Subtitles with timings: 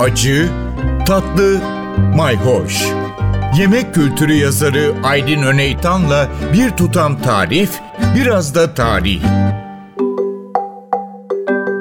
[0.00, 0.48] acı,
[1.06, 1.60] tatlı,
[2.16, 2.86] mayhoş.
[3.58, 7.80] Yemek kültürü yazarı Aydın Öneytan'la bir tutam tarif,
[8.16, 9.22] biraz da tarih.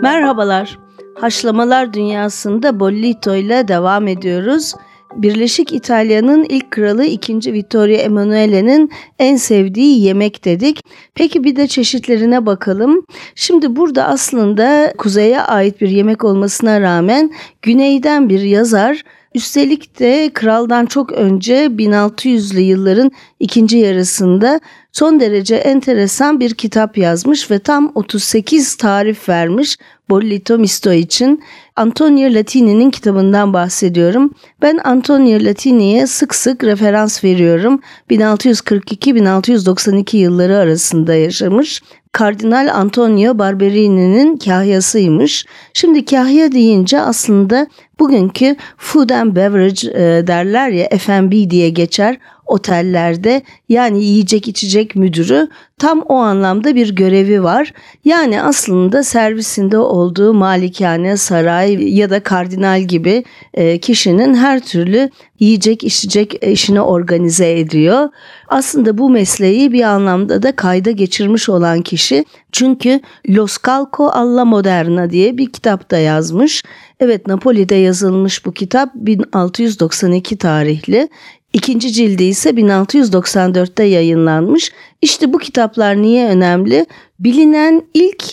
[0.01, 0.79] Merhabalar.
[1.21, 4.73] Haşlamalar dünyasında bollito ile devam ediyoruz.
[5.15, 7.53] Birleşik İtalya'nın ilk kralı 2.
[7.53, 10.81] Vittorio Emanuele'nin en sevdiği yemek dedik.
[11.13, 13.05] Peki bir de çeşitlerine bakalım.
[13.35, 19.03] Şimdi burada aslında kuzeye ait bir yemek olmasına rağmen güneyden bir yazar
[19.35, 24.59] Üstelik de kraldan çok önce 1600'lü yılların ikinci yarısında
[24.91, 29.77] son derece enteresan bir kitap yazmış ve tam 38 tarif vermiş
[30.09, 31.43] Bollito Misto için.
[31.75, 34.33] Antonio Latini'nin kitabından bahsediyorum.
[34.61, 37.81] Ben Antonio Latini'ye sık sık referans veriyorum.
[38.09, 41.81] 1642-1692 yılları arasında yaşamış.
[42.11, 45.45] Kardinal Antonio Barberini'nin kahyasıymış.
[45.73, 47.67] Şimdi kahya deyince aslında
[47.99, 55.47] bugünkü food and beverage e, derler ya F&B diye geçer otellerde yani yiyecek içecek müdürü
[55.79, 57.73] tam o anlamda bir görevi var.
[58.05, 65.09] Yani aslında servisinde olduğu malikane, saray ya da kardinal gibi e, kişinin her türlü
[65.39, 68.09] yiyecek içecek işini organize ediyor.
[68.47, 72.25] Aslında bu mesleği bir anlamda da kayda geçirmiş olan kişi
[72.55, 76.63] çünkü Los Calco alla Moderna diye bir kitap da yazmış.
[76.99, 81.09] Evet Napoli'de yazılmış bu kitap 1692 tarihli.
[81.53, 84.71] İkinci cildi ise 1694'te yayınlanmış.
[85.01, 86.85] İşte bu kitaplar niye önemli?
[87.19, 88.23] Bilinen ilk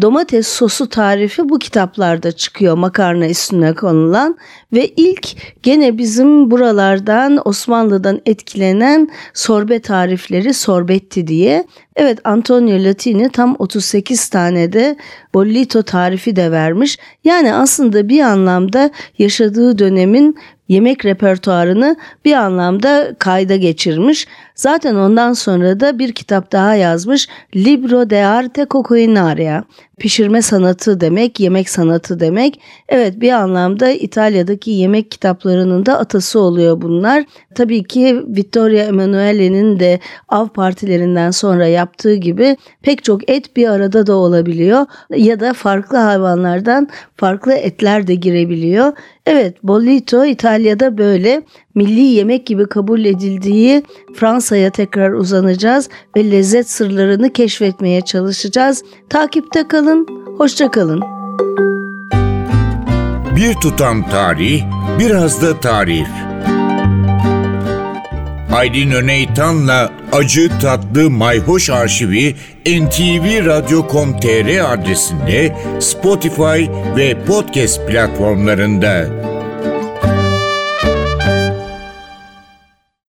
[0.00, 4.36] domates sosu tarifi bu kitaplarda çıkıyor makarna üstüne konulan
[4.72, 5.28] ve ilk
[5.62, 11.64] gene bizim buralardan Osmanlı'dan etkilenen sorbe tarifleri sorbetti diye.
[11.96, 14.96] Evet Antonio Latini tam 38 tane de
[15.34, 16.98] bollito tarifi de vermiş.
[17.24, 20.36] Yani aslında bir anlamda yaşadığı dönemin
[20.68, 24.26] yemek repertuarını bir anlamda kayda geçirmiş.
[24.58, 27.28] Zaten ondan sonra da bir kitap daha yazmış.
[27.56, 29.62] Libro de Arte Coquinaria.
[29.98, 32.60] Pişirme sanatı demek, yemek sanatı demek.
[32.88, 37.24] Evet bir anlamda İtalya'daki yemek kitaplarının da atası oluyor bunlar.
[37.54, 44.06] Tabii ki Vittorio Emanuele'nin de av partilerinden sonra yaptığı gibi pek çok et bir arada
[44.06, 44.86] da olabiliyor.
[45.16, 48.92] Ya da farklı hayvanlardan farklı etler de girebiliyor.
[49.26, 51.42] Evet bollito İtalya'da böyle
[51.78, 53.82] milli yemek gibi kabul edildiği
[54.14, 58.84] Fransa'ya tekrar uzanacağız ve lezzet sırlarını keşfetmeye çalışacağız.
[59.08, 60.06] Takipte kalın,
[60.38, 61.02] hoşça kalın.
[63.36, 64.62] Bir tutam tarih,
[64.98, 66.08] biraz da tarif.
[68.52, 72.34] Aydın Öneytan'la Acı Tatlı Mayhoş Arşivi
[72.66, 79.27] ntvradio.com.tr adresinde Spotify ve podcast platformlarında.